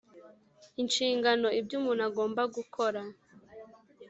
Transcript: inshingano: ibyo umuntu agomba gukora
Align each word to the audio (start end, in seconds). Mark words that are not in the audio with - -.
inshingano: 0.81 1.47
ibyo 1.59 1.75
umuntu 1.79 2.01
agomba 2.09 2.41
gukora 2.55 3.01